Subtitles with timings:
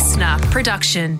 [0.00, 1.18] listener production.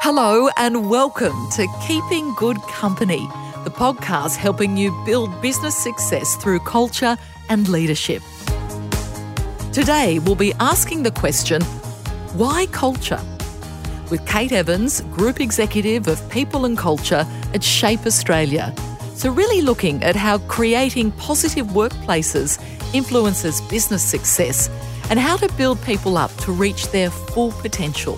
[0.00, 3.28] Hello, and welcome to Keeping Good Company,
[3.64, 7.14] the podcast helping you build business success through culture
[7.50, 8.22] and leadership.
[9.74, 11.60] Today, we'll be asking the question
[12.32, 13.20] why culture?
[14.10, 18.74] With Kate Evans, Group Executive of People and Culture at Shape Australia.
[19.18, 22.56] So, really looking at how creating positive workplaces
[22.94, 24.70] influences business success
[25.10, 28.16] and how to build people up to reach their full potential.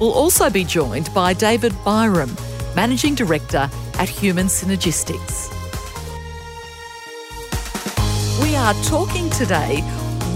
[0.00, 2.34] We'll also be joined by David Byrum,
[2.74, 3.70] Managing Director
[4.00, 5.52] at Human Synergistics.
[8.42, 9.82] We are talking today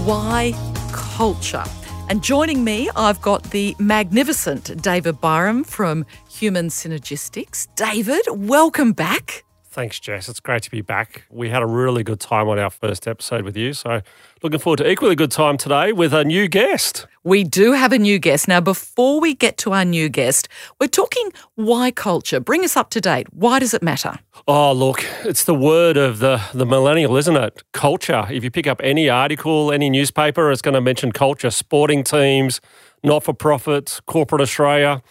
[0.05, 0.53] why
[0.93, 1.65] culture.
[2.09, 7.67] And joining me, I've got the magnificent David Byrum from Human Synergistics.
[7.75, 9.43] David, welcome back.
[9.77, 10.27] Thanks, Jess.
[10.27, 11.27] It's great to be back.
[11.29, 13.73] We had a really good time on our first episode with you.
[13.73, 14.01] So,
[14.41, 17.05] looking forward to equally good time today with a new guest.
[17.23, 18.47] We do have a new guest.
[18.47, 20.47] Now, before we get to our new guest,
[20.81, 22.39] we're talking why culture.
[22.39, 23.31] Bring us up to date.
[23.31, 24.17] Why does it matter?
[24.47, 27.61] Oh, look, it's the word of the, the millennial, isn't it?
[27.71, 28.25] Culture.
[28.31, 32.61] If you pick up any article, any newspaper, it's going to mention culture, sporting teams,
[33.03, 35.03] not for profits, corporate Australia.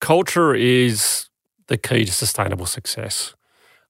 [0.00, 1.28] Culture is
[1.66, 3.34] the key to sustainable success.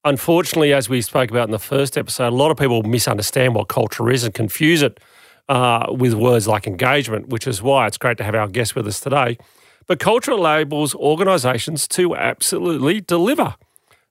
[0.05, 3.69] Unfortunately, as we spoke about in the first episode, a lot of people misunderstand what
[3.69, 5.01] culture is and confuse it
[5.49, 8.87] uh, with words like engagement, which is why it's great to have our guest with
[8.87, 9.37] us today.
[9.87, 13.57] But culture enables organisations to absolutely deliver,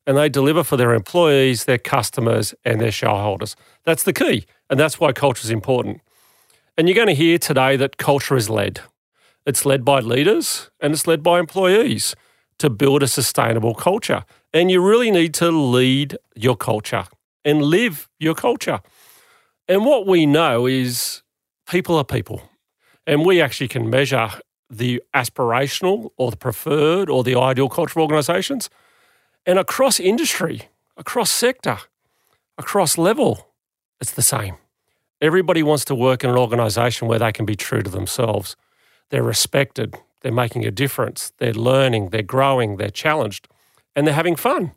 [0.06, 3.56] and they deliver for their employees, their customers, and their shareholders.
[3.84, 6.02] That's the key, and that's why culture is important.
[6.78, 8.82] And you're going to hear today that culture is led.
[9.48, 12.16] It's led by leaders and it's led by employees
[12.60, 14.26] to build a sustainable culture.
[14.58, 17.06] And you really need to lead your culture
[17.46, 18.82] and live your culture.
[19.68, 21.22] And what we know is
[21.70, 22.42] people are people.
[23.06, 24.32] And we actually can measure
[24.68, 28.68] the aspirational or the preferred or the ideal culture of organizations.
[29.46, 30.64] And across industry,
[30.98, 31.78] across sector,
[32.58, 33.50] across level,
[34.02, 34.56] it's the same.
[35.22, 38.56] Everybody wants to work in an organization where they can be true to themselves.
[39.12, 43.48] They're respected, they're making a difference, they're learning, they're growing, they're challenged,
[43.98, 44.74] and they're having fun.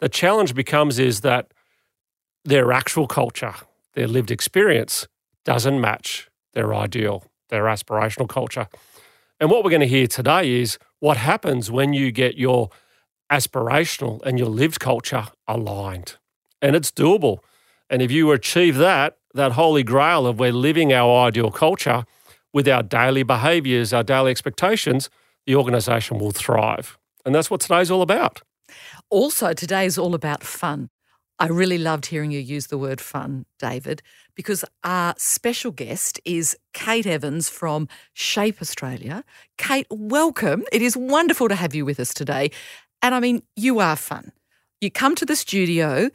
[0.00, 1.52] The challenge becomes is that
[2.44, 3.54] their actual culture,
[3.94, 5.06] their lived experience
[5.44, 8.66] doesn't match their ideal, their aspirational culture.
[9.40, 12.70] And what we're going to hear today is what happens when you get your
[13.30, 16.16] aspirational and your lived culture aligned.
[16.60, 17.38] And it's doable.
[17.88, 22.04] And if you achieve that, that holy grail of we're living our ideal culture
[22.52, 25.10] with our daily behaviors, our daily expectations,
[25.46, 26.98] the organization will thrive.
[27.24, 28.42] And that's what today's all about.
[29.10, 30.90] Also, today is all about fun.
[31.40, 34.02] I really loved hearing you use the word fun, David,
[34.34, 39.24] because our special guest is Kate Evans from Shape Australia.
[39.56, 40.64] Kate, welcome.
[40.72, 42.50] It is wonderful to have you with us today.
[43.02, 44.32] And I mean, you are fun.
[44.80, 46.10] You come to the studio,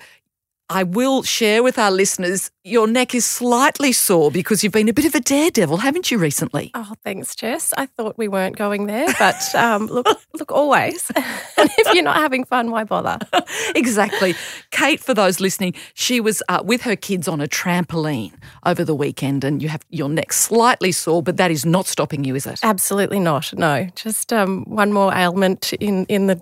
[0.73, 4.93] I will share with our listeners your neck is slightly sore because you've been a
[4.93, 6.71] bit of a daredevil, haven't you, recently?
[6.73, 7.73] Oh, thanks, Jess.
[7.77, 11.11] I thought we weren't going there, but um, look, look, always.
[11.15, 13.19] and if you're not having fun, why bother?
[13.75, 14.33] exactly.
[14.71, 18.33] Kate, for those listening, she was uh, with her kids on a trampoline
[18.65, 22.23] over the weekend, and you have your neck slightly sore, but that is not stopping
[22.23, 22.61] you, is it?
[22.63, 23.53] Absolutely not.
[23.55, 26.41] No, just um, one more ailment in in the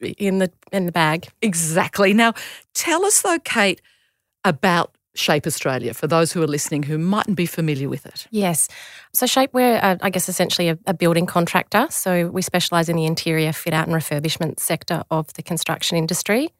[0.00, 1.28] in the in the bag.
[1.42, 2.14] Exactly.
[2.14, 2.34] Now,
[2.74, 3.80] tell us though, Kate,
[4.44, 8.26] about Shape Australia for those who are listening who mightn't be familiar with it.
[8.30, 8.68] Yes.
[9.12, 11.88] So Shape, we're uh, I guess essentially a, a, building contractor.
[11.90, 16.50] So we specialise in the interior fit out and refurbishment sector of the construction industry.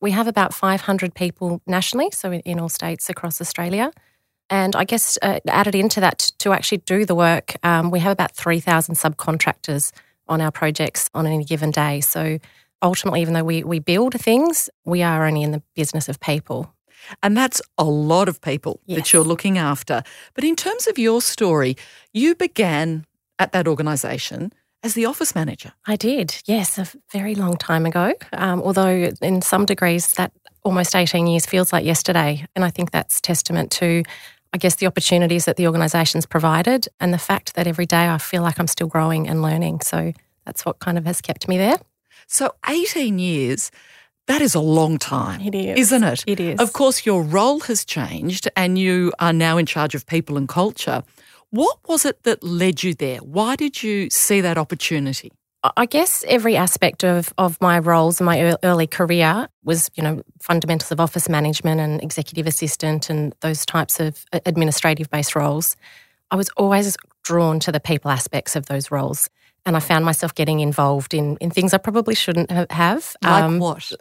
[0.00, 3.90] We have about 500 people nationally, so in, in all states across Australia.
[4.48, 8.12] And I guess uh, added into that to actually do the work, um, we have
[8.12, 9.92] about 3,000 subcontractors
[10.28, 12.00] on our projects on any given day.
[12.00, 12.38] So
[12.82, 16.74] ultimately, even though we, we build things, we are only in the business of people.
[17.22, 18.98] And that's a lot of people yes.
[18.98, 20.02] that you're looking after.
[20.34, 21.76] But in terms of your story,
[22.12, 23.06] you began
[23.38, 25.72] at that organisation as the office manager.
[25.86, 28.14] I did, yes, a very long time ago.
[28.32, 30.32] Um, although, in some degrees, that
[30.64, 32.46] almost 18 years feels like yesterday.
[32.54, 34.02] And I think that's testament to,
[34.52, 38.18] I guess, the opportunities that the organisation's provided and the fact that every day I
[38.18, 39.80] feel like I'm still growing and learning.
[39.80, 40.12] So
[40.44, 41.78] that's what kind of has kept me there.
[42.28, 43.70] So 18 years,
[44.26, 45.40] that is a long time.
[45.40, 45.78] It is.
[45.78, 46.24] Isn't it?
[46.26, 46.60] It is.
[46.60, 50.46] Of course, your role has changed and you are now in charge of people and
[50.46, 51.02] culture.
[51.50, 53.18] What was it that led you there?
[53.18, 55.32] Why did you see that opportunity?
[55.76, 60.22] I guess every aspect of, of my roles in my early career was, you know,
[60.40, 65.76] fundamentals of office management and executive assistant and those types of uh, administrative based roles.
[66.30, 69.30] I was always drawn to the people aspects of those roles.
[69.66, 73.14] And I found myself getting involved in, in things I probably shouldn't have.
[73.22, 73.92] Like um, what?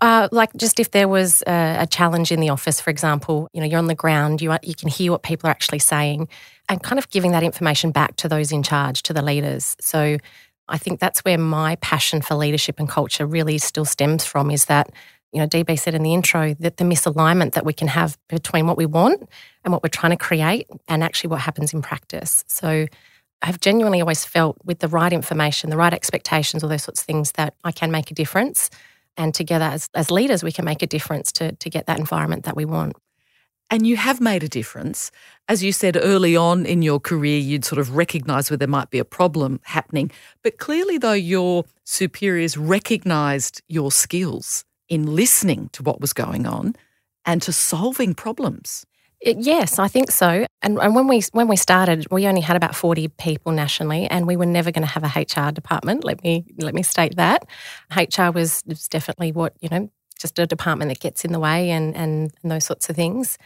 [0.00, 3.60] Uh, like just if there was a, a, challenge in the office, for example, you
[3.60, 6.28] know, you're on the ground, you, are, you can hear what people are actually saying
[6.68, 9.76] and kind of giving that information back to those in charge, to the leaders.
[9.80, 10.18] So
[10.68, 14.66] I think that's where my passion for leadership and culture really still stems from is
[14.66, 14.90] that,
[15.32, 18.66] you know, DB said in the intro that the misalignment that we can have between
[18.66, 19.28] what we want
[19.64, 22.44] and what we're trying to create and actually what happens in practice.
[22.48, 22.86] So
[23.42, 27.06] I've genuinely always felt with the right information, the right expectations, all those sorts of
[27.06, 28.70] things that I can make a difference.
[29.16, 32.44] And together as, as leaders, we can make a difference to, to get that environment
[32.44, 32.94] that we want.
[33.68, 35.10] And you have made a difference.
[35.48, 38.90] As you said early on in your career, you'd sort of recognise where there might
[38.90, 40.10] be a problem happening.
[40.42, 46.76] But clearly, though, your superiors recognised your skills in listening to what was going on
[47.24, 48.84] and to solving problems.
[49.24, 50.46] Yes, I think so.
[50.62, 54.26] And, and when we when we started, we only had about forty people nationally, and
[54.26, 56.04] we were never going to have a HR department.
[56.04, 57.44] Let me let me state that
[57.96, 59.90] HR was, was definitely what you know,
[60.20, 63.38] just a department that gets in the way and and, and those sorts of things.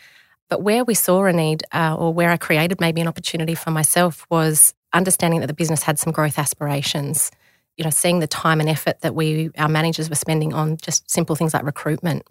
[0.50, 3.70] But where we saw a need, uh, or where I created maybe an opportunity for
[3.72, 7.32] myself, was understanding that the business had some growth aspirations.
[7.78, 11.10] You know, seeing the time and effort that we, our managers, were spending on just
[11.10, 12.24] simple things like recruitment,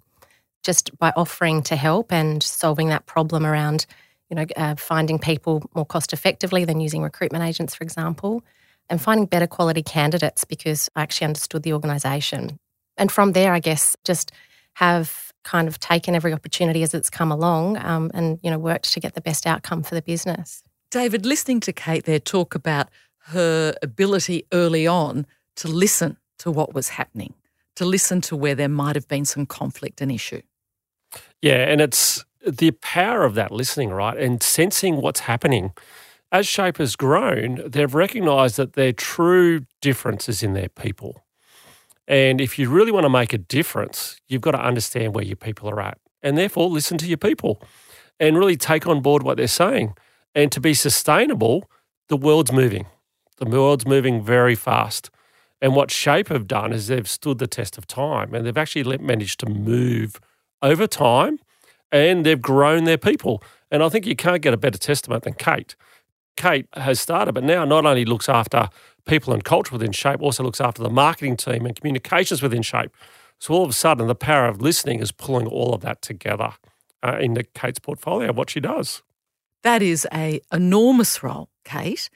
[0.66, 3.86] just by offering to help and solving that problem around,
[4.30, 8.44] you know, uh, finding people more cost effectively than using recruitment agents, for example,
[8.90, 12.60] and finding better quality candidates because I actually understood the organisation.
[12.98, 14.32] And from there, I guess, just
[14.74, 18.92] have kind of taken every opportunity as it's come along um, and you know worked
[18.92, 20.64] to get the best outcome for the business.
[20.90, 22.90] David, listening to Kate there talk about
[23.28, 25.26] her ability early on
[25.58, 27.34] to listen to what was happening,
[27.76, 30.42] to listen to where there might have been some conflict and issue.
[31.42, 34.18] Yeah, and it's the power of that listening, right?
[34.18, 35.74] And sensing what's happening.
[36.32, 41.24] As Shape has grown, they've recognised that their true difference is in their people.
[42.08, 45.36] And if you really want to make a difference, you've got to understand where your
[45.36, 47.62] people are at and therefore listen to your people
[48.20, 49.96] and really take on board what they're saying.
[50.34, 51.70] And to be sustainable,
[52.10, 52.88] the world's moving.
[53.38, 55.10] The world's moving very fast.
[55.62, 58.98] And what Shape have done is they've stood the test of time and they've actually
[58.98, 60.20] managed to move
[60.66, 61.40] over time
[61.92, 63.42] and they've grown their people.
[63.72, 65.76] And I think you can't get a better testament than Kate.
[66.38, 68.70] Kate has started, but now not only looks after
[69.06, 72.92] people and culture within Shape also looks after the marketing team and communications within Shape.
[73.40, 76.54] So all of a sudden, the power of listening is pulling all of that together
[77.04, 79.04] uh, into Kate's portfolio, what she does.
[79.64, 82.10] That is a enormous role, Kate.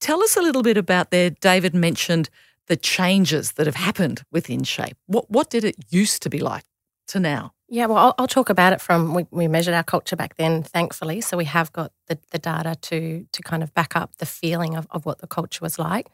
[0.00, 1.30] Tell us a little bit about there.
[1.30, 2.30] David mentioned
[2.66, 4.96] the changes that have happened within Shape.
[5.06, 6.64] What what did it used to be like
[7.08, 7.52] to now?
[7.70, 10.62] Yeah, well, I'll, I'll, talk about it from we, we, measured our culture back then,
[10.62, 11.20] thankfully.
[11.20, 14.74] So we have got the, the data to to kind of back up the feeling
[14.74, 16.06] of, of what the culture was like.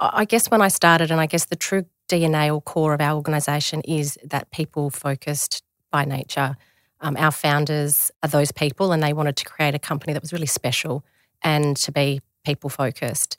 [0.00, 3.14] I guess when I started, and I guess the true DNA or core of our
[3.14, 5.62] organisation is that people focused
[5.92, 6.56] by nature.
[7.02, 10.32] Um, our founders are those people, and they wanted to create a company that was
[10.32, 11.04] really special
[11.42, 13.38] and to be people focused.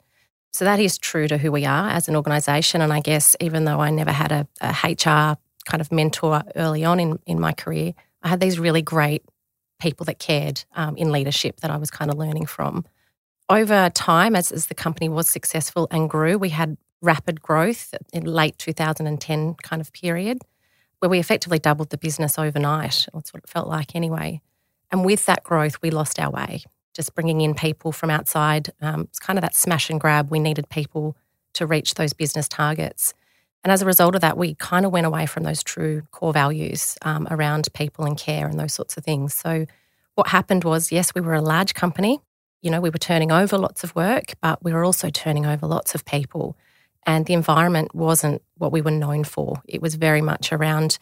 [0.52, 2.80] So that is true to who we are as an organisation.
[2.80, 6.84] And I guess even though I never had a, a HR kind of mentor early
[6.84, 9.24] on in, in my career, I had these really great
[9.80, 12.84] people that cared um, in leadership that I was kind of learning from.
[13.48, 18.24] Over time, as, as the company was successful and grew, we had rapid growth in
[18.24, 20.38] late 2010 kind of period
[21.00, 23.08] where we effectively doubled the business overnight.
[23.12, 24.40] That's what it felt like anyway.
[24.92, 26.62] And with that growth, we lost our way.
[26.94, 30.30] Just bringing in people from outside, um, it's kind of that smash and grab.
[30.30, 31.16] We needed people
[31.54, 33.14] to reach those business targets.
[33.64, 36.32] And as a result of that, we kind of went away from those true core
[36.32, 39.34] values um, around people and care and those sorts of things.
[39.34, 39.66] So,
[40.14, 42.20] what happened was, yes, we were a large company.
[42.60, 45.66] You know, we were turning over lots of work, but we were also turning over
[45.66, 46.56] lots of people.
[47.06, 49.62] And the environment wasn't what we were known for.
[49.66, 50.98] It was very much around,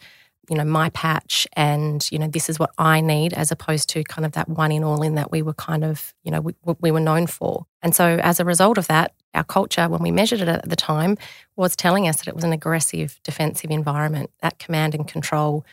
[0.49, 4.03] you know, my patch and, you know, this is what I need, as opposed to
[4.03, 6.55] kind of that one in all in that we were kind of, you know, we,
[6.79, 7.65] we were known for.
[7.83, 10.75] And so as a result of that, our culture, when we measured it at the
[10.75, 11.17] time,
[11.55, 15.65] was telling us that it was an aggressive, defensive environment, that command and control,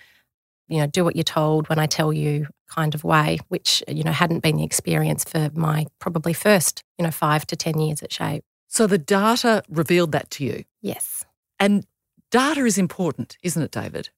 [0.69, 4.05] you know, do what you're told when I tell you kind of way, which, you
[4.05, 8.03] know, hadn't been the experience for my probably first, you know, five to 10 years
[8.03, 8.45] at Shape.
[8.69, 10.65] So the data revealed that to you?
[10.83, 11.25] Yes.
[11.59, 11.87] And
[12.31, 14.11] data is important, isn't it, David?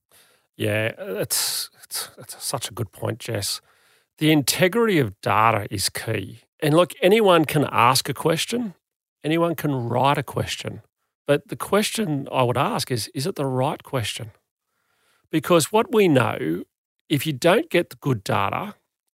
[0.56, 3.60] Yeah, it's, it's, it's such a good point, Jess.
[4.18, 6.40] The integrity of data is key.
[6.60, 8.74] And look, anyone can ask a question
[9.24, 10.82] anyone can write a question.
[11.26, 14.32] But the question I would ask is is it the right question?
[15.30, 16.64] Because what we know,
[17.08, 18.74] if you don't get the good data,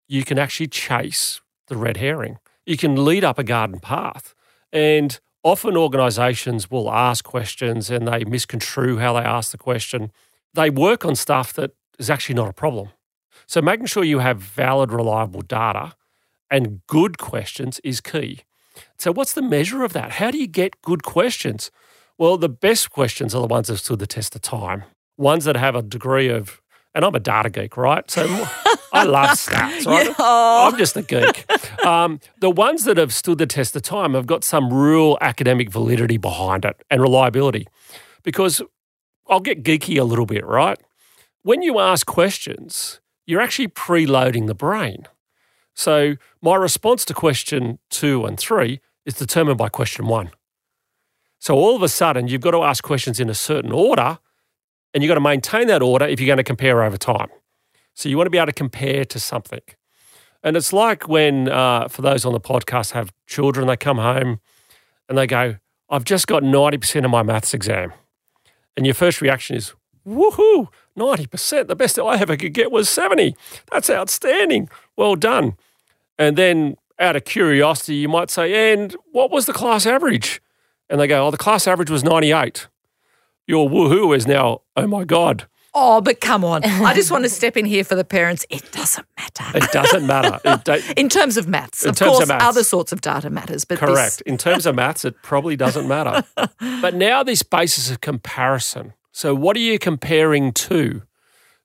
[0.07, 2.37] you can actually chase the red herring.
[2.65, 4.35] You can lead up a garden path.
[4.71, 10.11] And often organizations will ask questions and they misconstrue how they ask the question.
[10.53, 12.89] They work on stuff that is actually not a problem.
[13.47, 15.95] So making sure you have valid, reliable data
[16.49, 18.41] and good questions is key.
[18.97, 20.13] So, what's the measure of that?
[20.13, 21.71] How do you get good questions?
[22.17, 24.83] Well, the best questions are the ones that stood the test of time,
[25.17, 26.61] ones that have a degree of,
[26.93, 28.09] and I'm a data geek, right?
[28.09, 28.23] So
[28.91, 30.07] I love stats, right?
[30.07, 30.13] Yeah.
[30.17, 31.45] I'm just a geek.
[31.85, 35.71] Um, the ones that have stood the test of time have got some real academic
[35.71, 37.67] validity behind it and reliability.
[38.23, 38.61] Because
[39.27, 40.79] I'll get geeky a little bit, right?
[41.41, 45.07] When you ask questions, you're actually preloading the brain.
[45.73, 50.31] So my response to question two and three is determined by question one.
[51.39, 54.19] So all of a sudden, you've got to ask questions in a certain order,
[54.93, 57.27] and you've got to maintain that order if you're going to compare over time.
[57.93, 59.61] So you want to be able to compare to something.
[60.43, 64.39] And it's like when, uh, for those on the podcast, have children, they come home
[65.07, 65.57] and they go,
[65.89, 67.93] I've just got 90% of my maths exam.
[68.75, 69.73] And your first reaction is,
[70.05, 70.67] woohoo,
[70.97, 71.67] 90%.
[71.67, 73.35] The best I ever could get was 70.
[73.71, 74.69] That's outstanding.
[74.95, 75.57] Well done.
[76.17, 80.41] And then out of curiosity, you might say, and what was the class average?
[80.89, 82.67] And they go, oh, the class average was 98.
[83.47, 86.63] Your woohoo is now, oh my God, Oh, but come on.
[86.63, 88.45] I just want to step in here for the parents.
[88.49, 89.57] It doesn't matter.
[89.57, 90.39] It doesn't matter.
[90.65, 91.83] It in terms of maths.
[91.83, 92.45] In of course, of maths.
[92.45, 93.65] other sorts of data matters.
[93.65, 94.19] But Correct.
[94.19, 94.21] This...
[94.21, 96.23] in terms of maths, it probably doesn't matter.
[96.81, 98.93] but now this basis of comparison.
[99.13, 101.03] So what are you comparing to?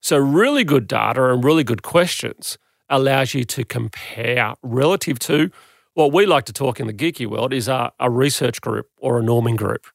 [0.00, 2.56] So really good data and really good questions
[2.88, 5.50] allows you to compare relative to
[5.94, 9.18] what we like to talk in the geeky world is a, a research group or
[9.18, 9.86] a norming group.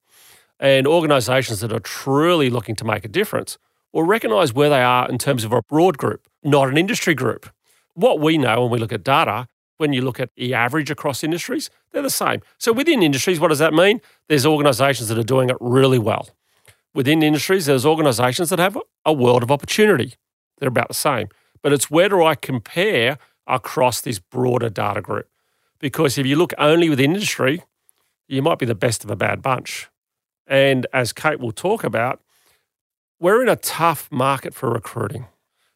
[0.60, 3.58] And organizations that are truly looking to make a difference–
[3.94, 7.50] or recognise where they are in terms of a broad group, not an industry group.
[7.94, 11.24] What we know when we look at data, when you look at the average across
[11.24, 12.42] industries, they're the same.
[12.58, 14.02] So within industries, what does that mean?
[14.28, 16.30] There's organisations that are doing it really well.
[16.94, 20.14] Within industries, there's organisations that have a world of opportunity.
[20.60, 21.30] They're about the same.
[21.62, 25.28] But it's where do I compare across this broader data group?
[25.80, 27.64] Because if you look only within industry,
[28.28, 29.90] you might be the best of a bad bunch.
[30.48, 32.22] And as Kate will talk about,
[33.20, 35.28] we're in a tough market for recruiting.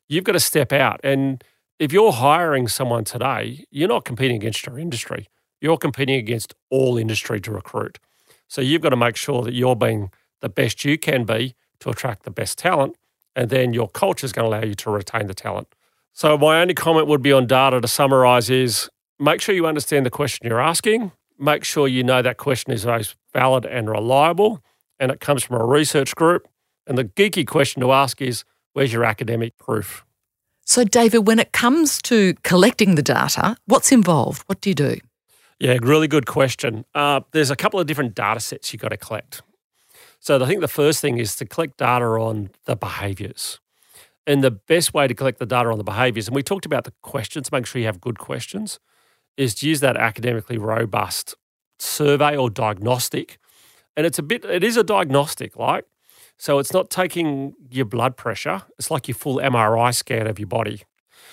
[0.10, 1.00] You've got to step out.
[1.04, 1.44] And
[1.80, 5.28] if you're hiring someone today, you're not competing against your industry.
[5.62, 8.00] You're competing against all industry to recruit.
[8.48, 11.90] So you've got to make sure that you're being the best you can be to
[11.90, 12.96] attract the best talent.
[13.36, 15.68] And then your culture is going to allow you to retain the talent.
[16.14, 18.90] So my only comment would be on data to summarize is
[19.20, 21.12] make sure you understand the question you're asking.
[21.38, 24.64] Make sure you know that question is both valid and reliable.
[25.00, 26.48] And it comes from a research group
[26.88, 30.06] and the geeky question to ask is where's your academic proof?
[30.66, 34.44] So, David, when it comes to collecting the data, what's involved?
[34.48, 34.98] What do you do?
[35.60, 36.86] Yeah, really good question.
[36.94, 39.42] Uh, there's a couple of different data sets you've got to collect.
[40.20, 43.60] So, I think the first thing is to collect data on the behaviors.
[44.26, 46.84] And the best way to collect the data on the behaviors, and we talked about
[46.84, 48.80] the questions, make sure you have good questions,
[49.38, 51.36] is to use that academically robust
[51.80, 53.38] survey or diagnostic.
[53.96, 55.86] And it's a bit, it is a diagnostic, like
[56.38, 60.48] so it's not taking your blood pressure, it's like your full MRI scan of your
[60.48, 60.84] body.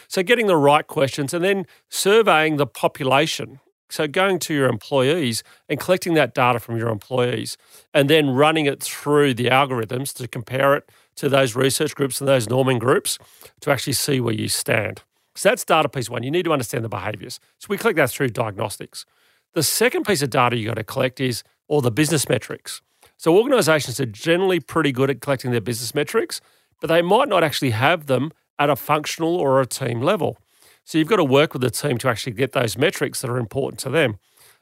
[0.08, 3.60] So getting the right questions and then surveying the population.
[3.90, 7.56] So going to your employees and collecting that data from your employees
[7.92, 12.28] and then running it through the algorithms to compare it to those research groups and
[12.28, 13.18] those norming groups
[13.60, 15.02] to actually see where you stand.
[15.34, 16.22] So that's data piece one.
[16.22, 17.40] You need to understand the behaviors.
[17.58, 19.04] So we collect that through diagnostics.
[19.52, 22.82] The second piece of data you got to collect is all the business metrics.
[23.16, 26.40] So organizations are generally pretty good at collecting their business metrics,
[26.80, 30.38] but they might not actually have them at a functional or a team level.
[30.84, 33.38] So you've got to work with the team to actually get those metrics that are
[33.38, 34.18] important to them.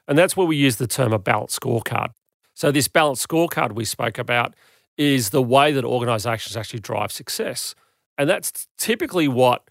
[0.09, 2.11] And that's where we use the term a balanced scorecard.
[2.55, 4.55] So this balanced scorecard we spoke about
[4.97, 7.75] is the way that organizations actually drive success.
[8.19, 9.69] And that's typically what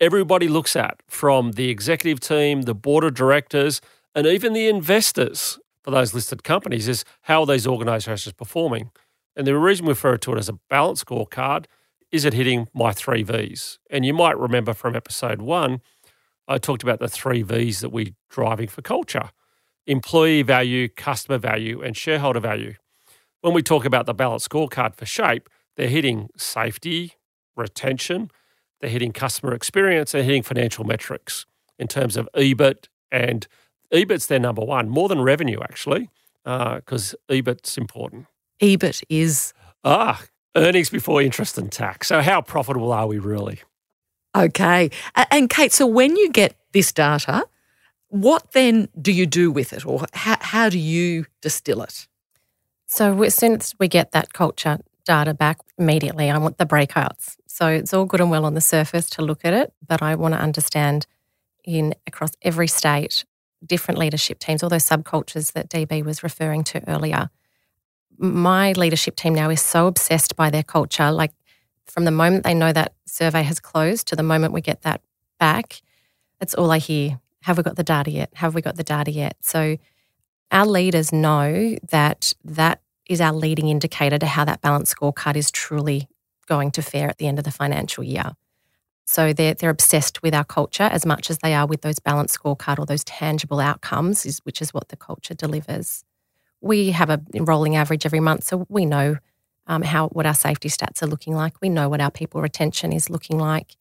[0.00, 3.80] everybody looks at from the executive team, the board of directors,
[4.14, 8.90] and even the investors for those listed companies is how are these organisations performing?
[9.36, 11.66] And the reason we refer to it as a balance scorecard
[12.14, 13.80] is it hitting my three V's?
[13.90, 15.80] And you might remember from episode one,
[16.46, 19.30] I talked about the three V's that we're driving for culture
[19.86, 22.74] employee value, customer value, and shareholder value.
[23.42, 27.14] When we talk about the balance scorecard for SHAPE, they're hitting safety,
[27.56, 28.30] retention,
[28.80, 31.44] they're hitting customer experience, they're hitting financial metrics
[31.80, 33.46] in terms of EBIT and
[33.92, 36.08] EBIT's their number one, more than revenue actually,
[36.44, 38.26] because uh, EBIT's important.
[38.62, 39.52] EBIT is?
[39.82, 40.22] Ah,
[40.56, 42.08] earnings before interest and tax.
[42.08, 43.60] So, how profitable are we really?
[44.36, 44.90] Okay.
[45.30, 47.44] And Kate, so when you get this data,
[48.08, 52.08] what then do you do with it or how, how do you distill it?
[52.86, 57.36] So, as soon as we get that culture data back immediately, I want the breakouts.
[57.46, 60.14] So, it's all good and well on the surface to look at it, but I
[60.14, 61.06] want to understand
[61.64, 63.24] in across every state,
[63.64, 67.30] different leadership teams, all those subcultures that DB was referring to earlier.
[68.18, 71.10] My leadership team now is so obsessed by their culture.
[71.10, 71.32] Like
[71.86, 75.00] from the moment they know that survey has closed to the moment we get that
[75.38, 75.82] back,
[76.40, 77.20] it's all I hear.
[77.42, 78.30] Have we got the data yet?
[78.34, 79.36] Have we got the data yet?
[79.40, 79.76] So
[80.50, 85.50] our leaders know that that is our leading indicator to how that balance scorecard is
[85.50, 86.08] truly
[86.46, 88.32] going to fare at the end of the financial year.
[89.06, 92.36] So they're, they're obsessed with our culture as much as they are with those balance
[92.36, 96.04] scorecard or those tangible outcomes, is, which is what the culture delivers.
[96.64, 99.18] We have a rolling average every month, so we know
[99.66, 101.60] um, how what our safety stats are looking like.
[101.60, 103.76] We know what our people retention is looking like.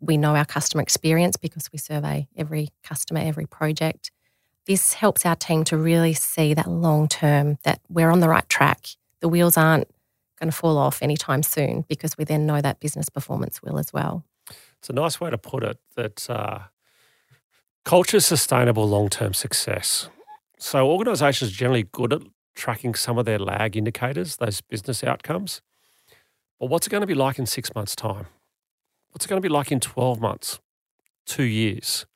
[0.00, 4.10] We know our customer experience because we survey every customer, every project.
[4.66, 8.46] This helps our team to really see that long term that we're on the right
[8.50, 8.86] track.
[9.20, 9.88] The wheels aren't
[10.38, 13.94] going to fall off anytime soon because we then know that business performance will as
[13.94, 14.24] well.
[14.78, 16.58] It's a nice way to put it that uh,
[17.86, 20.10] culture is sustainable long term success.
[20.58, 22.22] So organisations are generally good at
[22.54, 25.60] tracking some of their lag indicators, those business outcomes.
[26.58, 28.26] But what's it going to be like in six months' time?
[29.10, 30.60] What's it going to be like in 12 months,
[31.26, 32.06] two years?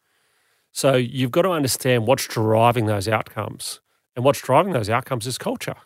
[0.72, 3.80] So you've got to understand what's driving those outcomes.
[4.16, 5.76] And what's driving those outcomes is culture.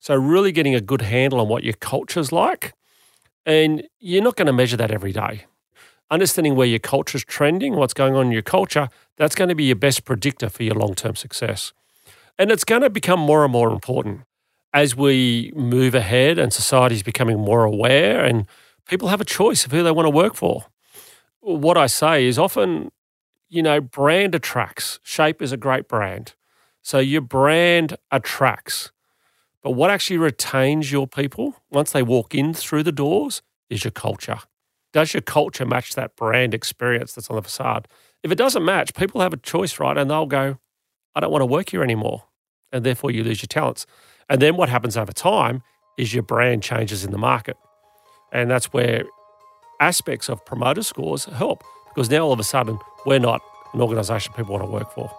[0.00, 2.74] So, really getting a good handle on what your culture's like.
[3.46, 5.46] And you're not going to measure that every day
[6.10, 9.54] understanding where your culture is trending, what's going on in your culture, that's going to
[9.54, 11.72] be your best predictor for your long term success.
[12.40, 14.22] And it's going to become more and more important
[14.72, 18.46] as we move ahead and society is becoming more aware and
[18.88, 20.64] people have a choice of who they want to work for.
[21.40, 22.90] What I say is often,
[23.48, 24.98] you know, brand attracts.
[25.02, 26.34] Shape is a great brand.
[26.80, 28.90] So your brand attracts.
[29.62, 33.90] But what actually retains your people once they walk in through the doors is your
[33.90, 34.38] culture
[34.92, 37.88] does your culture match that brand experience that's on the facade?
[38.22, 39.96] If it doesn't match, people have a choice, right?
[39.96, 40.58] And they'll go,
[41.14, 42.24] I don't want to work here anymore.
[42.72, 43.86] And therefore, you lose your talents.
[44.28, 45.62] And then what happens over time
[45.98, 47.56] is your brand changes in the market.
[48.32, 49.04] And that's where
[49.80, 53.40] aspects of promoter scores help because now all of a sudden, we're not
[53.74, 55.10] an organization people want to work for.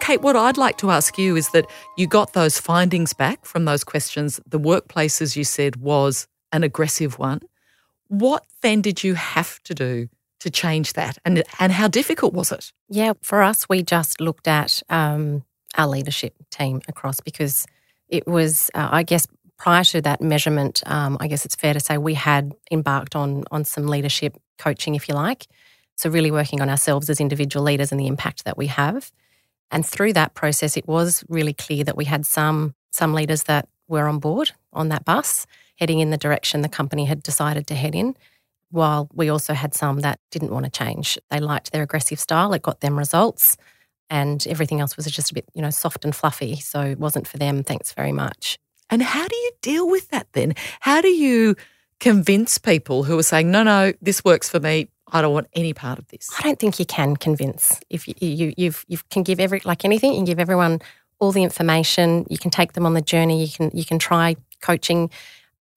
[0.00, 1.66] Kate, what I'd like to ask you is that
[1.98, 4.40] you got those findings back from those questions.
[4.46, 7.40] The workplaces you said was an aggressive one.
[8.08, 10.08] What then did you have to do
[10.40, 11.18] to change that?
[11.24, 12.72] And, and how difficult was it?
[12.88, 15.44] Yeah, for us, we just looked at um,
[15.76, 17.66] our leadership team across because
[18.08, 19.26] it was, uh, I guess,
[19.58, 23.44] prior to that measurement, um, I guess it's fair to say we had embarked on
[23.50, 25.46] on some leadership coaching, if you like.
[25.96, 29.10] So really working on ourselves as individual leaders and the impact that we have.
[29.70, 33.68] And through that process, it was really clear that we had some some leaders that
[33.88, 35.46] were on board on that bus,
[35.78, 38.16] heading in the direction the company had decided to head in.
[38.70, 41.18] While we also had some that didn't want to change.
[41.30, 43.56] They liked their aggressive style, it got them results,
[44.10, 46.56] and everything else was just a bit, you know, soft and fluffy.
[46.56, 47.62] So it wasn't for them.
[47.62, 48.58] Thanks very much.
[48.90, 50.54] And how do you deal with that then?
[50.80, 51.56] How do you
[52.00, 55.72] convince people who are saying, no, no, this works for me, I don't want any
[55.72, 56.30] part of this.
[56.38, 57.80] I don't think you can convince.
[57.88, 60.80] If you you you've, you can give every like anything, you can give everyone
[61.18, 62.26] all the information.
[62.28, 63.44] You can take them on the journey.
[63.44, 65.10] You can you can try coaching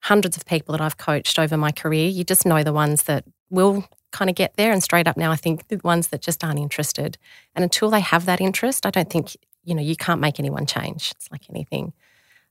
[0.02, 2.08] hundreds of people that I've coached over my career.
[2.08, 4.72] You just know the ones that will kind of get there.
[4.72, 7.18] And straight up now, I think the ones that just aren't interested.
[7.54, 10.66] And until they have that interest, I don't think you know you can't make anyone
[10.66, 11.12] change.
[11.16, 11.92] It's like anything.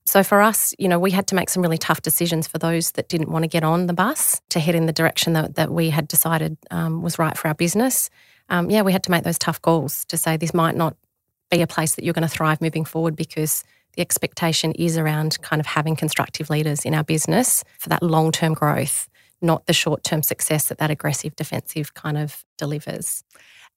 [0.05, 2.91] So for us, you know, we had to make some really tough decisions for those
[2.91, 5.71] that didn't want to get on the bus to head in the direction that, that
[5.71, 8.09] we had decided um, was right for our business.
[8.49, 10.95] Um, yeah, we had to make those tough calls to say this might not
[11.51, 15.41] be a place that you're going to thrive moving forward because the expectation is around
[15.41, 19.07] kind of having constructive leaders in our business for that long term growth,
[19.41, 23.23] not the short term success that that aggressive defensive kind of delivers.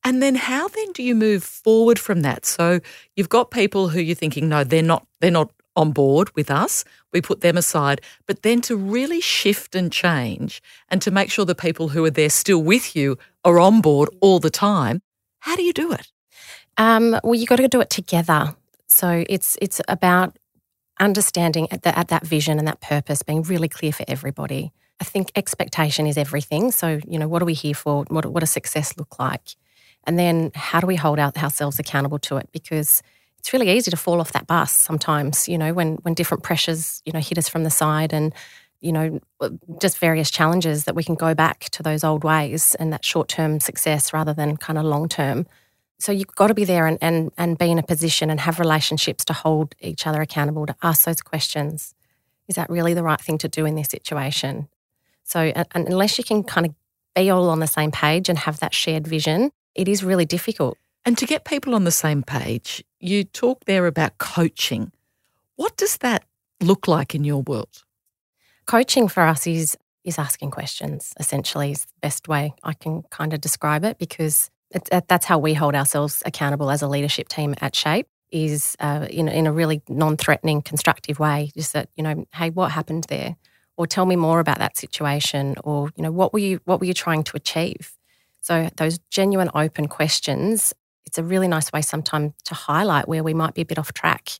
[0.04, 2.44] And then how then do you move forward from that?
[2.44, 2.80] So
[3.16, 6.84] you've got people who you're thinking, no, they're not they're not on board with us,
[7.12, 11.44] we put them aside, but then to really shift and change and to make sure
[11.44, 15.02] the people who are there still with you are on board all the time,
[15.40, 16.12] how do you do it?
[16.76, 18.54] Um, well, you've got to do it together.
[18.94, 20.36] So it's it's about
[21.00, 24.72] understanding at, the, at that vision and that purpose being really clear for everybody.
[25.00, 26.70] I think expectation is everything.
[26.70, 28.04] So you know, what are we here for?
[28.08, 29.56] What what does success look like?
[30.04, 32.48] And then how do we hold our, ourselves accountable to it?
[32.52, 33.02] Because
[33.38, 37.02] it's really easy to fall off that bus sometimes, you know, when when different pressures,
[37.04, 38.32] you know, hit us from the side and
[38.80, 39.18] you know,
[39.80, 43.28] just various challenges that we can go back to those old ways and that short
[43.28, 45.46] term success rather than kind of long term.
[45.98, 48.58] So you've got to be there and, and, and be in a position and have
[48.58, 51.94] relationships to hold each other accountable, to ask those questions.
[52.48, 54.68] Is that really the right thing to do in this situation?
[55.22, 56.74] So, and unless you can kind of
[57.14, 60.76] be all on the same page and have that shared vision, it is really difficult.
[61.04, 64.92] And to get people on the same page, you talk there about coaching.
[65.56, 66.24] What does that
[66.60, 67.84] look like in your world?
[68.66, 71.14] Coaching for us is is asking questions.
[71.18, 74.50] Essentially, is the best way I can kind of describe it because
[75.08, 78.06] that's how we hold ourselves accountable as a leadership team at Shape.
[78.30, 81.52] Is uh, in in a really non-threatening, constructive way.
[81.56, 83.36] Just that you know, hey, what happened there?
[83.76, 85.54] Or tell me more about that situation.
[85.62, 87.92] Or you know, what were you what were you trying to achieve?
[88.40, 90.74] So those genuine, open questions.
[91.06, 93.92] It's a really nice way sometimes to highlight where we might be a bit off
[93.92, 94.30] track.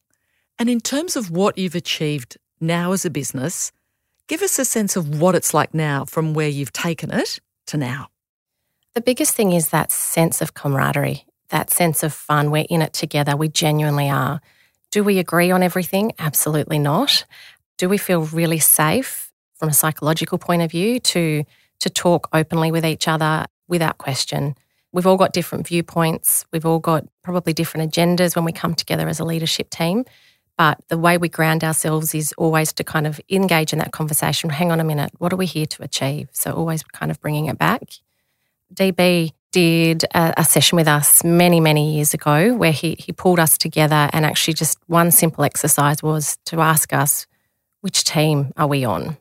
[0.58, 3.70] And in terms of what you've achieved now as a business,
[4.26, 7.76] Give us a sense of what it's like now from where you've taken it to
[7.76, 8.08] now.
[8.94, 12.52] The biggest thing is that sense of camaraderie, that sense of fun.
[12.52, 13.36] We're in it together.
[13.36, 14.40] We genuinely are.
[14.92, 16.12] Do we agree on everything?
[16.20, 17.24] Absolutely not.
[17.76, 21.42] Do we feel really safe from a psychological point of view to,
[21.80, 24.54] to talk openly with each other without question?
[24.92, 26.46] We've all got different viewpoints.
[26.52, 30.04] We've all got probably different agendas when we come together as a leadership team.
[30.56, 34.50] But the way we ground ourselves is always to kind of engage in that conversation.
[34.50, 36.28] Hang on a minute, what are we here to achieve?
[36.30, 37.82] So always kind of bringing it back.
[38.72, 43.38] DB did a, a, session with us many, many years ago where he, he pulled
[43.38, 47.26] us together and actually just one simple exercise was to ask us,
[47.80, 49.16] which team are we on?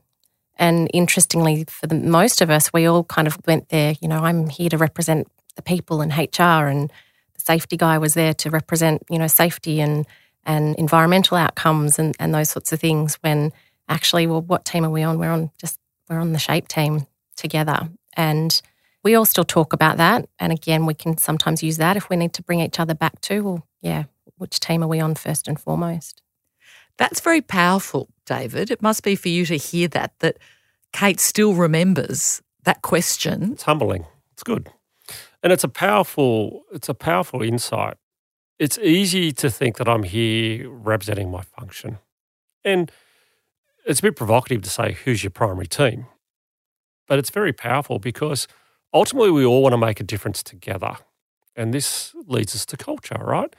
[0.55, 4.23] And interestingly, for the, most of us, we all kind of went there, you know,
[4.23, 6.89] I'm here to represent the people and HR and
[7.35, 10.05] the safety guy was there to represent, you know, safety and
[10.45, 13.51] and environmental outcomes and, and those sorts of things when
[13.87, 15.17] actually, well, what team are we on?
[15.19, 15.79] We're on just,
[16.09, 17.89] we're on the shape team together.
[18.15, 18.61] And
[19.03, 20.27] we all still talk about that.
[20.39, 23.19] And again, we can sometimes use that if we need to bring each other back
[23.21, 24.03] to, well, yeah,
[24.37, 26.21] which team are we on first and foremost?
[26.97, 28.71] That's very powerful, David.
[28.71, 30.37] It must be for you to hear that, that
[30.91, 33.53] Kate still remembers that question.
[33.53, 34.05] It's humbling.
[34.31, 34.69] It's good.
[35.41, 37.97] And it's a powerful, it's a powerful insight
[38.59, 41.99] it's easy to think that I'm here representing my function.
[42.63, 42.91] And
[43.85, 46.05] it's a bit provocative to say, who's your primary team?
[47.07, 48.47] But it's very powerful because
[48.93, 50.97] ultimately we all want to make a difference together.
[51.55, 53.53] And this leads us to culture, right?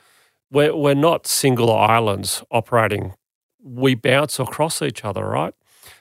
[0.51, 3.15] We're, we're not single islands operating,
[3.63, 5.55] we bounce across each other, right?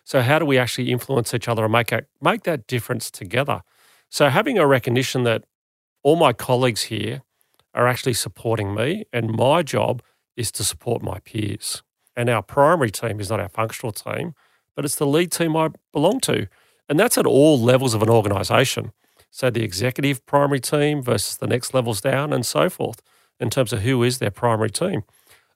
[0.03, 3.63] So, how do we actually influence each other and make, a, make that difference together?
[4.09, 5.43] So, having a recognition that
[6.03, 7.23] all my colleagues here
[7.73, 10.01] are actually supporting me, and my job
[10.35, 11.83] is to support my peers.
[12.15, 14.35] And our primary team is not our functional team,
[14.75, 16.47] but it's the lead team I belong to.
[16.89, 18.91] And that's at all levels of an organisation.
[19.35, 23.01] So the executive primary team versus the next levels down and so forth
[23.39, 25.01] in terms of who is their primary team.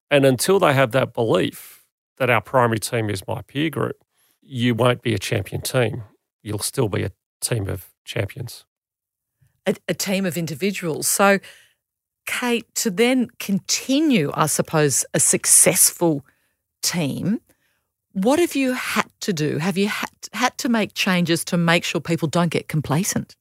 [0.09, 1.85] And until they have that belief
[2.17, 4.03] that our primary team is my peer group,
[4.41, 6.05] you won't be a champion team.
[6.41, 8.65] You'll still be a team of champions.
[9.67, 11.07] A, a team of individuals.
[11.07, 11.37] So
[12.25, 16.25] Kate, to then continue, I suppose, a successful
[16.81, 17.41] team,
[18.13, 19.59] what have you had to do?
[19.59, 23.35] Have you had, had to make changes to make sure people don't get complacent?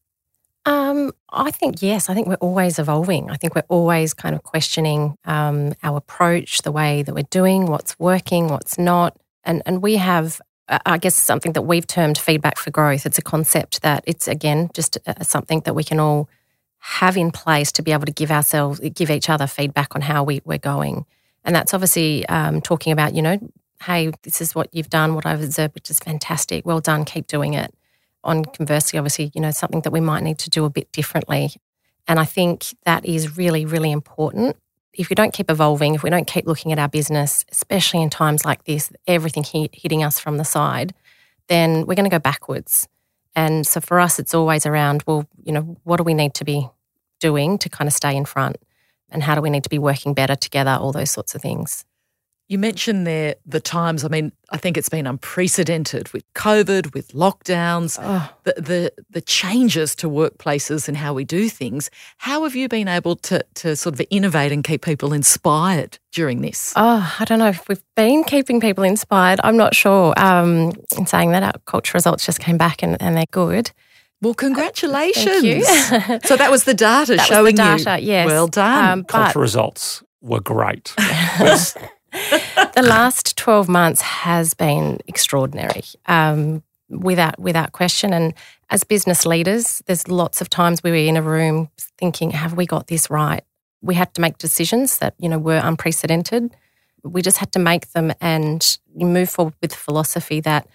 [0.66, 2.10] Um, I think yes.
[2.10, 3.30] I think we're always evolving.
[3.30, 7.66] I think we're always kind of questioning um, our approach, the way that we're doing,
[7.66, 12.18] what's working, what's not, and and we have, uh, I guess, something that we've termed
[12.18, 13.06] feedback for growth.
[13.06, 16.28] It's a concept that it's again just uh, something that we can all
[16.78, 20.24] have in place to be able to give ourselves, give each other feedback on how
[20.24, 21.06] we, we're going.
[21.44, 23.38] And that's obviously um, talking about, you know,
[23.82, 26.66] hey, this is what you've done, what I've observed, which is fantastic.
[26.66, 27.72] Well done, keep doing it.
[28.26, 31.52] On conversely, obviously, you know, something that we might need to do a bit differently.
[32.08, 34.56] And I think that is really, really important.
[34.92, 38.10] If we don't keep evolving, if we don't keep looking at our business, especially in
[38.10, 40.92] times like this, everything hitting us from the side,
[41.48, 42.88] then we're going to go backwards.
[43.36, 46.44] And so for us, it's always around, well, you know, what do we need to
[46.44, 46.68] be
[47.20, 48.56] doing to kind of stay in front?
[49.08, 50.72] And how do we need to be working better together?
[50.72, 51.84] All those sorts of things.
[52.48, 54.04] You mentioned there the times.
[54.04, 58.32] I mean, I think it's been unprecedented with COVID, with lockdowns, oh.
[58.44, 61.90] the, the the changes to workplaces and how we do things.
[62.18, 66.40] How have you been able to to sort of innovate and keep people inspired during
[66.40, 66.72] this?
[66.76, 69.40] Oh, I don't know if we've been keeping people inspired.
[69.42, 70.14] I'm not sure.
[70.16, 73.72] Um, in saying that, our culture results just came back and, and they're good.
[74.22, 75.42] Well, congratulations.
[75.42, 75.62] you.
[76.24, 78.08] so that was the data That was the showing data, you.
[78.08, 78.26] yes.
[78.26, 78.84] Well done.
[78.84, 80.94] Um, Culture results were great.
[81.38, 81.76] Yes.
[82.74, 88.12] the last 12 months has been extraordinary um, without without question.
[88.12, 88.34] And
[88.70, 92.66] as business leaders there's lots of times we were in a room thinking have we
[92.66, 93.44] got this right?
[93.82, 96.56] We had to make decisions that you know were unprecedented.
[97.02, 100.66] We just had to make them and move forward with philosophy that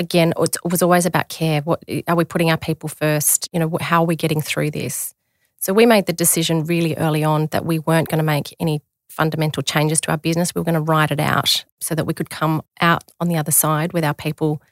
[0.00, 1.60] again it was always about care.
[1.62, 3.48] What are we putting our people first?
[3.52, 5.14] You know how are we getting through this?
[5.60, 8.80] So we made the decision really early on that we weren't going to make any
[9.08, 10.54] fundamental changes to our business.
[10.54, 13.36] We were going to write it out so that we could come out on the
[13.36, 14.62] other side with our people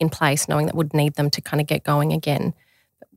[0.00, 2.54] in place, knowing that we'd need them to kind of get going again.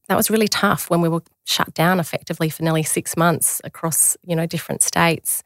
[0.08, 4.18] That was really tough when we were shut down effectively for nearly six months across,
[4.26, 5.44] you know, different states.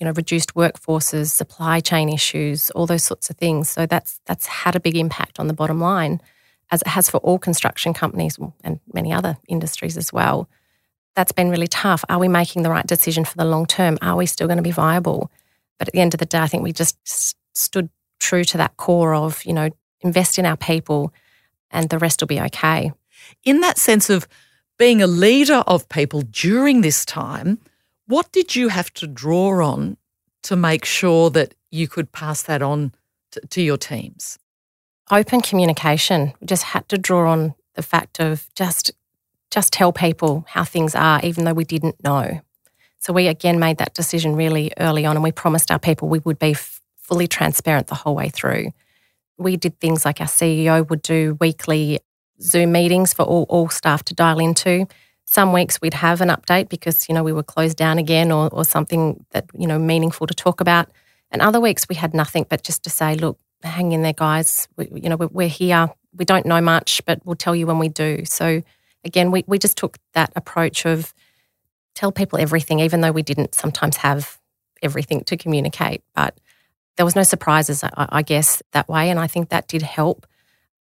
[0.00, 3.68] You know, reduced workforces, supply chain issues, all those sorts of things.
[3.68, 6.20] So that's that's had a big impact on the bottom line,
[6.70, 10.48] as it has for all construction companies and many other industries as well
[11.14, 12.04] that's been really tough.
[12.08, 13.98] Are we making the right decision for the long term?
[14.02, 15.30] Are we still going to be viable?
[15.78, 16.96] But at the end of the day, I think we just
[17.56, 17.90] stood
[18.20, 21.12] true to that core of, you know, invest in our people
[21.70, 22.92] and the rest will be okay.
[23.44, 24.28] In that sense of
[24.78, 27.58] being a leader of people during this time,
[28.06, 29.96] what did you have to draw on
[30.44, 32.92] to make sure that you could pass that on
[33.32, 34.38] to, to your teams?
[35.10, 36.32] Open communication.
[36.40, 38.92] We just had to draw on the fact of just
[39.50, 42.40] just tell people how things are, even though we didn't know.
[42.98, 46.18] So we again made that decision really early on, and we promised our people we
[46.20, 46.54] would be
[46.96, 48.72] fully transparent the whole way through.
[49.38, 52.00] We did things like our CEO would do weekly
[52.40, 54.86] Zoom meetings for all, all staff to dial into.
[55.24, 58.48] Some weeks we'd have an update because you know we were closed down again, or,
[58.52, 60.90] or something that you know meaningful to talk about.
[61.30, 64.68] And other weeks we had nothing but just to say, look, hang in there, guys.
[64.76, 65.90] We, you know we're here.
[66.16, 68.24] We don't know much, but we'll tell you when we do.
[68.24, 68.62] So
[69.04, 71.14] again, we, we just took that approach of
[71.94, 74.38] tell people everything, even though we didn't sometimes have
[74.82, 76.02] everything to communicate.
[76.14, 76.38] But
[76.96, 79.10] there was no surprises, I, I guess, that way.
[79.10, 80.26] And I think that did help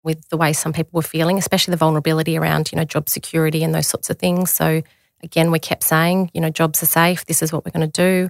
[0.04, 3.64] with the way some people were feeling, especially the vulnerability around, you know, job security
[3.64, 4.52] and those sorts of things.
[4.52, 4.82] So
[5.22, 7.26] again, we kept saying, you know, jobs are safe.
[7.26, 8.30] This is what we're going to do.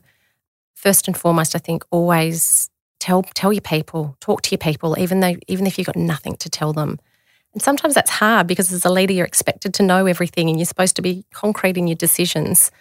[0.76, 2.70] First and foremost, I think always
[3.00, 6.36] tell tell your people, talk to your people, even though even if you've got nothing
[6.38, 7.00] to tell them.
[7.54, 10.66] And sometimes that's hard because as a leader, you're expected to know everything and you're
[10.66, 12.72] supposed to be concrete in your decisions.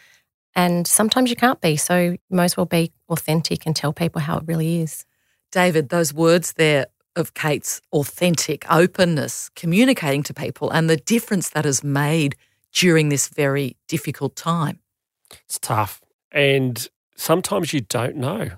[0.55, 1.77] And sometimes you can't be.
[1.77, 5.05] So you might as well be authentic and tell people how it really is.
[5.51, 11.67] David, those words there of Kate's authentic openness, communicating to people, and the difference that
[11.67, 12.37] has made
[12.73, 14.81] during this very difficult time.
[15.45, 16.01] It's tough.
[16.31, 18.53] And sometimes you don't know.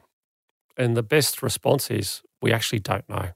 [0.76, 3.30] And the best response is we actually don't know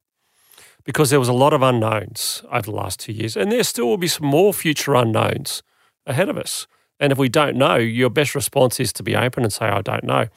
[0.88, 3.84] because there was a lot of unknowns over the last two years, and there still
[3.84, 5.62] will be some more future unknowns
[6.06, 6.66] ahead of us.
[6.98, 9.82] And if we don't know, your best response is to be open and say, I
[9.82, 10.28] don't know.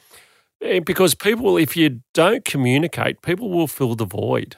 [0.62, 4.58] Eh, because people, if you don't communicate, people will fill the void.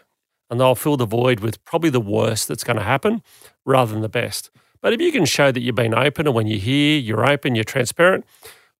[0.49, 3.21] And they'll fill the void with probably the worst that's going to happen
[3.63, 4.49] rather than the best.
[4.81, 7.53] But if you can show that you've been open and when you hear, you're open,
[7.53, 8.25] you're transparent,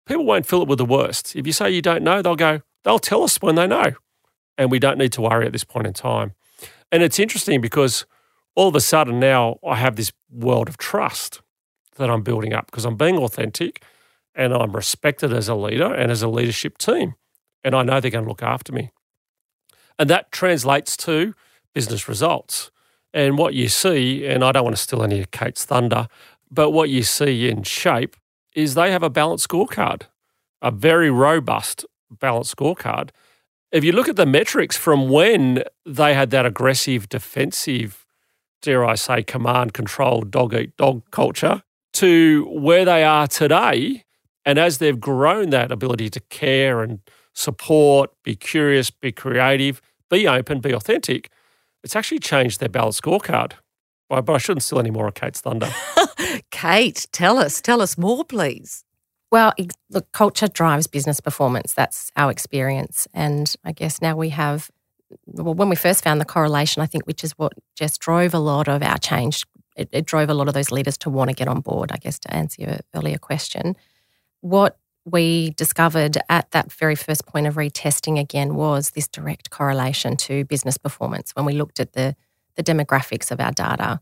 [0.07, 1.35] people won't fill it with the worst.
[1.35, 3.91] If you say you don't know, they'll go, they'll tell us when they know.
[4.57, 6.33] And we don't need to worry at this point in time.
[6.93, 8.05] And it's interesting because
[8.53, 11.41] all of a sudden now I have this world of trust
[11.95, 13.83] that I'm building up because I'm being authentic
[14.35, 17.15] and I'm respected as a leader and as a leadership team.
[17.63, 18.91] And I know they're going to look after me.
[19.97, 21.33] And that translates to
[21.73, 22.69] business results.
[23.11, 26.07] And what you see, and I don't want to steal any of Kate's thunder,
[26.51, 28.15] but what you see in shape
[28.55, 30.03] is they have a balanced scorecard,
[30.61, 33.09] a very robust balanced scorecard
[33.73, 38.05] if you look at the metrics from when they had that aggressive, defensive,
[38.61, 44.03] dare I say, command control, dog eat dog culture to where they are today,
[44.45, 46.99] and as they've grown that ability to care and
[47.33, 51.31] support, be curious, be creative, be open, be authentic,
[51.83, 53.53] it's actually changed their balanced scorecard.
[54.07, 55.69] But I shouldn't steal any more of Kate's thunder.
[56.51, 58.83] Kate, tell us, tell us more, please.
[59.33, 59.51] Well,
[59.89, 61.73] look, culture drives business performance.
[61.73, 63.07] That's our experience.
[63.15, 64.69] And I guess now we have,
[65.25, 68.39] well, when we first found the correlation, I think, which is what just drove a
[68.39, 69.43] lot of our change,
[69.75, 71.97] it, it drove a lot of those leaders to want to get on board, I
[71.97, 73.75] guess, to answer your earlier question.
[74.41, 80.15] What we discovered at that very first point of retesting again was this direct correlation
[80.17, 82.15] to business performance when we looked at the,
[82.55, 83.99] the demographics of our data.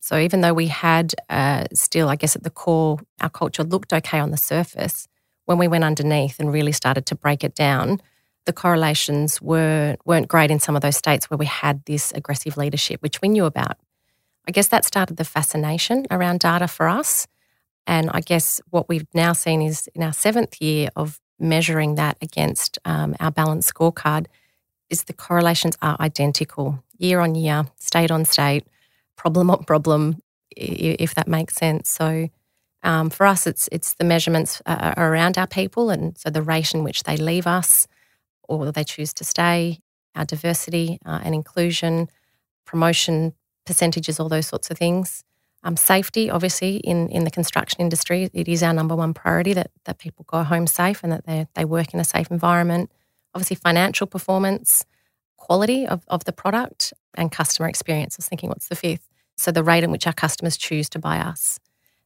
[0.00, 3.92] So even though we had uh, still, I guess at the core, our culture looked
[3.92, 5.06] okay on the surface,
[5.44, 8.00] when we went underneath and really started to break it down,
[8.46, 12.56] the correlations were weren't great in some of those states where we had this aggressive
[12.56, 13.76] leadership, which we knew about.
[14.48, 17.26] I guess that started the fascination around data for us.
[17.86, 22.16] And I guess what we've now seen is in our seventh year of measuring that
[22.22, 24.26] against um, our balance scorecard
[24.88, 28.66] is the correlations are identical year on year, state on state,
[29.20, 30.16] problem on problem,
[30.56, 31.90] if that makes sense.
[31.90, 32.28] So
[32.82, 36.74] um, for us, it's it's the measurements uh, around our people, and so the rate
[36.74, 37.86] in which they leave us
[38.48, 39.78] or they choose to stay,
[40.14, 42.08] our diversity uh, and inclusion,
[42.64, 43.32] promotion
[43.64, 45.22] percentages, all those sorts of things.
[45.62, 49.70] Um, safety, obviously, in, in the construction industry, it is our number one priority that,
[49.84, 52.90] that people go home safe and that they, they work in a safe environment.
[53.34, 54.86] Obviously, financial performance,
[55.36, 58.14] quality of, of the product, and customer experience.
[58.14, 59.09] I was thinking, what's the fifth?
[59.40, 61.58] So, the rate in which our customers choose to buy us.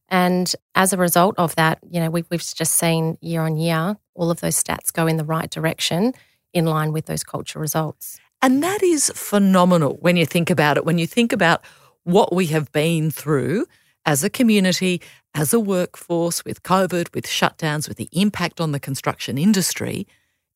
[0.09, 3.97] And as a result of that, you know, we've, we've just seen year on year
[4.13, 6.13] all of those stats go in the right direction
[6.53, 8.17] in line with those culture results.
[8.41, 10.85] And that is phenomenal when you think about it.
[10.85, 11.63] When you think about
[12.03, 13.65] what we have been through
[14.05, 15.01] as a community,
[15.33, 20.07] as a workforce, with COVID, with shutdowns, with the impact on the construction industry,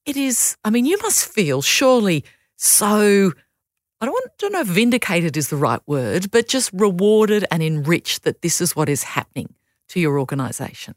[0.05, 2.23] it is, I mean, you must feel surely
[2.55, 3.33] so,
[4.01, 7.61] I don't, want, don't know if vindicated is the right word, but just rewarded and
[7.61, 9.53] enriched that this is what is happening
[9.89, 10.95] to your organisation.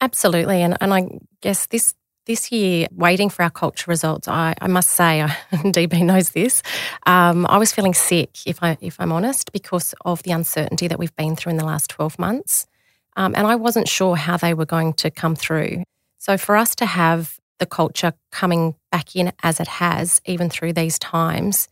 [0.00, 0.62] Absolutely.
[0.62, 1.94] And, and I guess this
[2.26, 6.62] this year, waiting for our culture results, I, I must say, DB knows this.
[7.06, 10.98] Um, I was feeling sick, if I if I'm honest, because of the uncertainty that
[10.98, 12.66] we've been through in the last 12 months,
[13.16, 15.82] um, and I wasn't sure how they were going to come through.
[16.18, 20.74] So for us to have the culture coming back in as it has, even through
[20.74, 21.68] these times,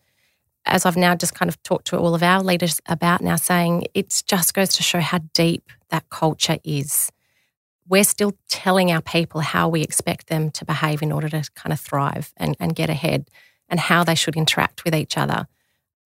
[0.68, 3.86] as I've now just kind of talked to all of our leaders about now, saying
[3.94, 7.10] it just goes to show how deep that culture is
[7.88, 11.72] we're still telling our people how we expect them to behave in order to kind
[11.72, 13.30] of thrive and, and get ahead
[13.68, 15.46] and how they should interact with each other.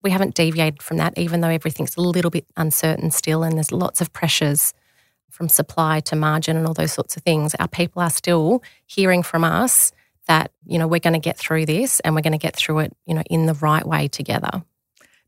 [0.02, 3.72] We haven't deviated from that, even though everything's a little bit uncertain still and there's
[3.72, 4.74] lots of pressures
[5.30, 7.56] from supply to margin and all those sorts of things.
[7.56, 9.92] Our people are still hearing from us
[10.30, 12.80] that, you know, we're going to get through this and we're going to get through
[12.80, 14.64] it, you know, in the right way together.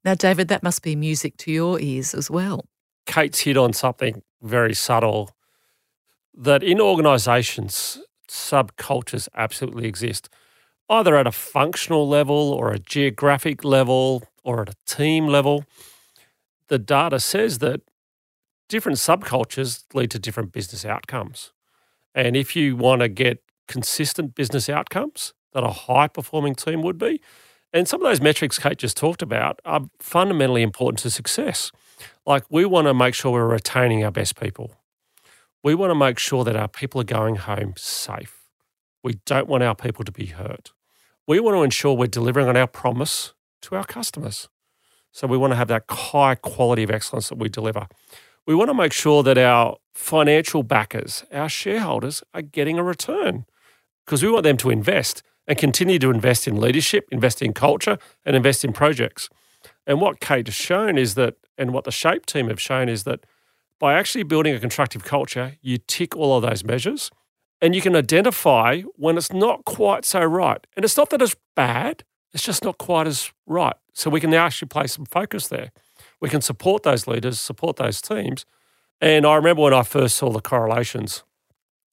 [0.06, 2.66] Now, David, that must be music to your ears as well.
[3.08, 5.32] Kate's hit on something very subtle
[6.36, 10.30] that in organisations, subcultures absolutely exist,
[10.88, 15.66] either at a functional level or a geographic level or at a team level.
[16.68, 17.82] The data says that
[18.70, 21.52] different subcultures lead to different business outcomes.
[22.14, 26.98] And if you want to get consistent business outcomes that a high performing team would
[26.98, 27.22] be,
[27.74, 31.72] and some of those metrics Kate just talked about are fundamentally important to success.
[32.26, 34.76] Like we want to make sure we're retaining our best people
[35.64, 38.42] we want to make sure that our people are going home safe.
[39.04, 40.72] We don't want our people to be hurt.
[41.28, 44.50] We want to ensure we're delivering on our promise to our customers.
[45.12, 47.88] So we want to have that high quality of excellence that we deliver.
[48.48, 53.46] We want to make sure that our financial backers, our shareholders, are getting a return
[54.12, 57.98] because we want them to invest and continue to invest in leadership, invest in culture,
[58.26, 59.30] and invest in projects.
[59.88, 63.06] And what Kate has shown is that, and what the SHAPE team have shown is
[63.06, 63.26] that
[63.80, 67.10] by actually building a constructive culture, you tick all of those measures
[67.62, 70.68] and you can identify when it's not quite so right.
[70.76, 73.78] And it's not that it's bad, it's just not quite as right.
[73.94, 75.72] So we can now actually place some focus there.
[76.20, 78.46] We can support those leaders, support those teams.
[79.00, 81.24] And I remember when I first saw the correlations,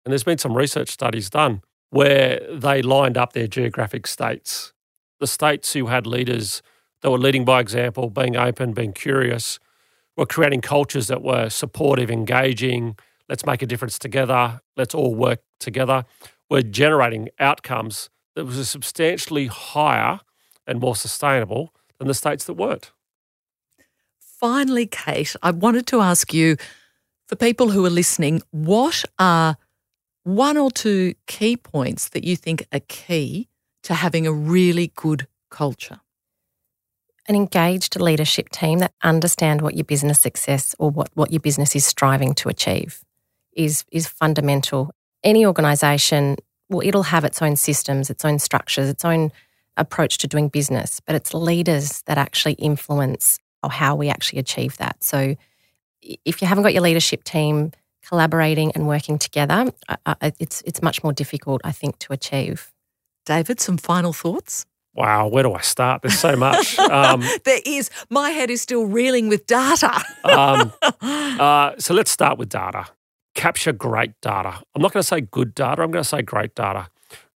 [0.04, 4.72] and there's been some research studies done where they lined up their geographic states.
[5.20, 6.62] The states who had leaders
[7.03, 9.59] that were leading by example, being open, being curious,
[10.16, 12.96] we're creating cultures that were supportive, engaging.
[13.29, 14.61] Let's make a difference together.
[14.77, 16.05] Let's all work together.
[16.51, 20.20] We're generating outcomes that was substantially higher
[20.66, 22.90] and more sustainable than the states that weren't.
[24.18, 26.57] Finally, Kate, I wanted to ask you
[27.27, 29.57] for people who are listening, what are
[30.36, 33.48] one or two key points that you think are key
[33.82, 36.00] to having a really good culture?
[37.28, 41.76] an engaged leadership team that understand what your business success or what, what your business
[41.76, 43.05] is striving to achieve
[43.53, 44.90] is, is fundamental.
[45.22, 46.36] Any organization,
[46.70, 49.30] well, it'll have its own systems, its own structures, its own
[49.76, 53.38] approach to doing business, but it's leaders that actually influence
[53.70, 55.05] how we actually achieve that.
[55.05, 55.36] So
[56.00, 57.72] if you haven't got your leadership team
[58.09, 59.70] collaborating and working together,
[60.38, 62.72] it's, it's much more difficult, I think, to achieve.
[63.26, 64.64] David, some final thoughts?
[64.94, 66.02] Wow, where do I start?
[66.02, 66.76] There's so much.
[66.88, 67.90] Um, there is.
[68.09, 69.92] My head is still reeling with data.
[70.24, 72.86] um, uh, so let's start with data.
[73.34, 74.61] Capture great data.
[74.74, 76.88] I'm not going to say good data, I'm going to say great data.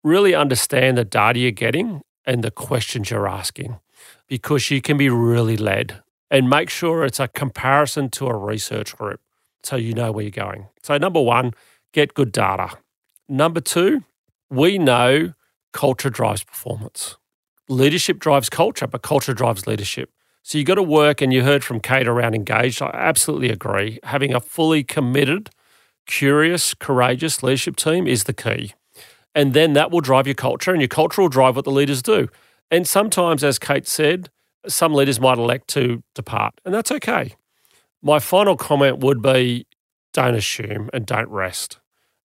[0.03, 3.79] Really understand the data you're getting and the questions you're asking
[4.27, 8.97] because you can be really led and make sure it's a comparison to a research
[8.97, 9.21] group
[9.63, 10.69] so you know where you're going.
[10.83, 11.53] So, number one,
[11.93, 12.77] get good data.
[13.29, 14.05] Number two,
[14.51, 15.35] we know
[15.73, 17.17] culture drives performance.
[17.69, 20.11] Leadership drives culture, but culture drives leadership.
[20.43, 22.83] So you've got to work, and you heard from Kate around engaged.
[22.83, 24.01] I absolutely agree.
[24.03, 25.51] Having a fully committed,
[26.07, 28.75] curious, courageous leadership team is the key.
[29.35, 32.03] And then that will drive your culture, and your culture will drive what the leaders
[32.03, 32.29] do.
[32.71, 34.31] And sometimes, as Kate said,
[34.67, 37.37] some leaders might elect to depart, and that's okay.
[38.03, 39.67] My final comment would be
[40.13, 41.79] don't assume and don't rest.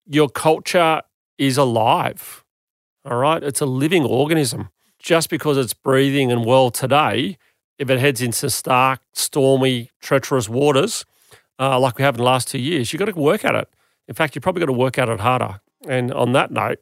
[0.06, 1.02] Your culture
[1.38, 2.44] is alive,
[3.04, 3.42] all right?
[3.42, 4.70] It's a living organism.
[4.98, 7.38] Just because it's breathing and well today,
[7.78, 11.04] if it heads into stark, stormy, treacherous waters,
[11.60, 13.68] uh, like we have in the last two years, you've got to work at it.
[14.08, 15.60] In fact, you've probably got to work at it harder.
[15.86, 16.80] And on that note,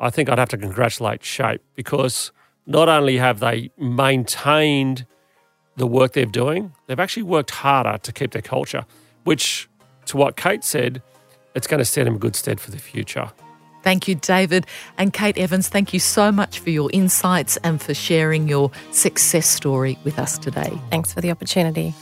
[0.00, 2.32] I think I'd have to congratulate Shape because
[2.66, 5.06] not only have they maintained
[5.76, 8.84] the work they're doing, they've actually worked harder to keep their culture,
[9.24, 9.68] which,
[10.06, 11.02] to what Kate said,
[11.54, 13.30] it's going to stand them a good stead for the future.
[13.82, 14.66] Thank you, David.
[14.96, 19.46] And Kate Evans, thank you so much for your insights and for sharing your success
[19.46, 20.72] story with us today.
[20.90, 21.92] Thanks for the opportunity.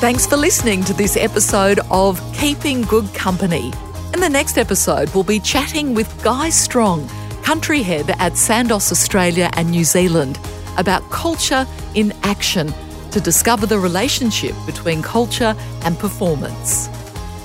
[0.00, 3.72] Thanks for listening to this episode of Keeping Good Company.
[4.12, 7.08] In the next episode, we'll be chatting with Guy Strong,
[7.42, 10.38] country head at Sandoz Australia and New Zealand,
[10.76, 12.72] about culture in action
[13.10, 15.54] to discover the relationship between culture
[15.84, 16.88] and performance.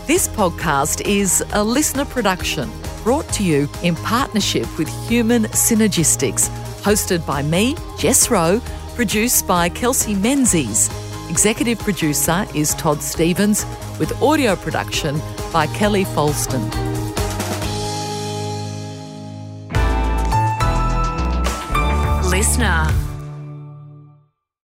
[0.08, 2.70] This podcast is a listener production
[3.04, 6.50] brought to you in partnership with Human Synergistics,
[6.82, 8.60] hosted by me, Jess Rowe,
[8.96, 10.90] produced by Kelsey Menzies.
[11.30, 13.66] Executive producer is Todd Stevens,
[14.00, 15.22] with audio production
[15.54, 16.66] by Kelly Folston.
[22.32, 23.09] Listener.